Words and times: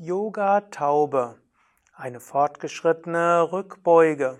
Yoga 0.00 0.60
Taube, 0.60 1.40
eine 1.92 2.20
fortgeschrittene 2.20 3.50
Rückbeuge. 3.50 4.38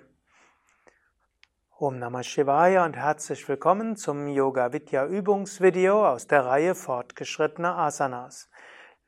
Om 1.77 1.99
Namah 1.99 2.23
Shivaya 2.23 2.85
und 2.85 2.95
herzlich 2.95 3.49
willkommen 3.49 3.97
zum 3.97 4.29
Yoga 4.29 4.73
Vidya 4.73 5.07
Übungsvideo 5.07 6.07
aus 6.07 6.29
der 6.29 6.47
Reihe 6.47 6.77
fortgeschrittene 6.77 7.75
Asanas. 7.75 8.49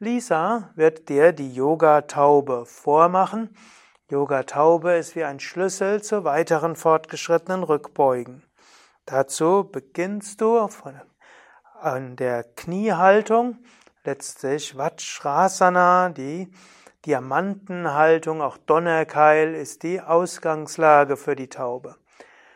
Lisa 0.00 0.72
wird 0.74 1.08
dir 1.08 1.30
die 1.30 1.54
Yoga 1.54 2.00
Taube 2.00 2.66
vormachen. 2.66 3.54
Yoga 4.10 4.42
Taube 4.42 4.94
ist 4.94 5.14
wie 5.14 5.22
ein 5.22 5.38
Schlüssel 5.38 6.02
zu 6.02 6.24
weiteren 6.24 6.74
fortgeschrittenen 6.74 7.62
Rückbeugen. 7.62 8.42
Dazu 9.06 9.70
beginnst 9.70 10.40
du 10.40 10.66
von, 10.66 11.00
an 11.80 12.16
der 12.16 12.42
Kniehaltung 12.42 13.58
letztlich 14.10 14.76
Vajrasana, 14.76 16.08
die 16.08 16.50
Diamantenhaltung, 17.06 18.42
auch 18.42 18.56
Donnerkeil 18.56 19.54
ist 19.54 19.84
die 19.84 20.00
Ausgangslage 20.00 21.16
für 21.16 21.36
die 21.36 21.48
Taube. 21.48 21.94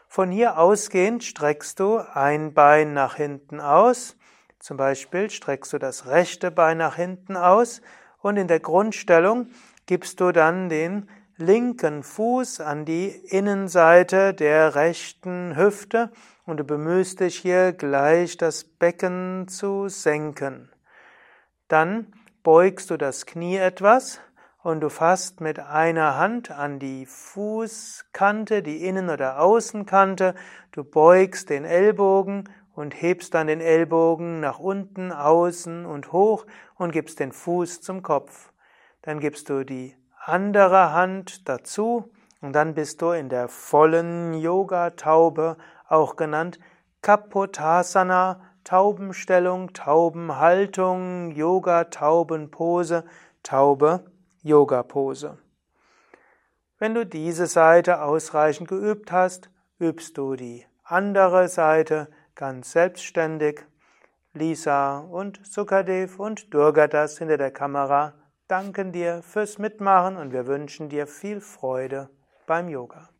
Von 0.08 0.32
hier 0.32 0.58
ausgehend 0.58 1.22
streckst 1.22 1.78
du 1.78 1.98
ein 2.12 2.54
Bein 2.54 2.92
nach 2.92 3.14
hinten 3.14 3.60
aus, 3.60 4.16
zum 4.58 4.76
Beispiel 4.76 5.30
streckst 5.30 5.72
du 5.72 5.78
das 5.78 6.08
rechte 6.08 6.50
Bein 6.50 6.78
nach 6.78 6.96
hinten 6.96 7.36
aus 7.36 7.82
und 8.20 8.36
in 8.36 8.48
der 8.48 8.58
Grundstellung 8.58 9.46
gibst 9.86 10.18
du 10.18 10.32
dann 10.32 10.68
den 10.68 11.08
linken 11.36 12.02
Fuß 12.02 12.62
an 12.62 12.84
die 12.84 13.10
Innenseite 13.10 14.34
der 14.34 14.74
rechten 14.74 15.56
Hüfte 15.56 16.10
und 16.46 16.56
du 16.56 16.64
bemühst 16.64 17.20
dich 17.20 17.36
hier 17.36 17.72
gleich 17.72 18.36
das 18.38 18.64
Becken 18.64 19.46
zu 19.46 19.88
senken. 19.88 20.73
Dann 21.74 22.06
beugst 22.44 22.90
du 22.90 22.96
das 22.96 23.26
Knie 23.26 23.56
etwas 23.56 24.20
und 24.62 24.80
du 24.80 24.88
fasst 24.88 25.40
mit 25.40 25.58
einer 25.58 26.16
Hand 26.16 26.52
an 26.52 26.78
die 26.78 27.04
Fußkante, 27.04 28.62
die 28.62 28.86
Innen- 28.86 29.10
oder 29.10 29.40
Außenkante. 29.40 30.36
Du 30.70 30.84
beugst 30.84 31.50
den 31.50 31.64
Ellbogen 31.64 32.48
und 32.76 32.94
hebst 32.94 33.34
dann 33.34 33.48
den 33.48 33.60
Ellbogen 33.60 34.38
nach 34.38 34.60
unten, 34.60 35.10
außen 35.10 35.84
und 35.84 36.12
hoch 36.12 36.46
und 36.76 36.92
gibst 36.92 37.18
den 37.18 37.32
Fuß 37.32 37.80
zum 37.80 38.04
Kopf. 38.04 38.52
Dann 39.02 39.18
gibst 39.18 39.50
du 39.50 39.64
die 39.64 39.96
andere 40.24 40.92
Hand 40.92 41.48
dazu 41.48 42.12
und 42.40 42.52
dann 42.52 42.74
bist 42.74 43.02
du 43.02 43.10
in 43.10 43.28
der 43.28 43.48
vollen 43.48 44.32
Yoga-Taube, 44.34 45.56
auch 45.88 46.14
genannt 46.14 46.60
Kapotasana, 47.02 48.53
Taubenstellung, 48.64 49.72
Taubenhaltung, 49.74 51.30
Yoga, 51.32 51.84
Taubenpose, 51.84 53.04
Taube, 53.42 54.04
Yoga-Pose. 54.42 55.38
Wenn 56.78 56.94
du 56.94 57.06
diese 57.06 57.46
Seite 57.46 58.02
ausreichend 58.02 58.68
geübt 58.68 59.12
hast, 59.12 59.50
übst 59.78 60.18
du 60.18 60.34
die 60.34 60.66
andere 60.82 61.48
Seite 61.48 62.08
ganz 62.34 62.72
selbstständig. 62.72 63.64
Lisa 64.32 64.98
und 64.98 65.40
Sukadev 65.46 66.18
und 66.18 66.52
Durgadas 66.52 67.18
hinter 67.18 67.36
der 67.36 67.52
Kamera 67.52 68.14
danken 68.48 68.90
dir 68.90 69.22
fürs 69.22 69.58
Mitmachen 69.58 70.16
und 70.16 70.32
wir 70.32 70.46
wünschen 70.46 70.88
dir 70.88 71.06
viel 71.06 71.40
Freude 71.40 72.10
beim 72.46 72.68
Yoga. 72.68 73.13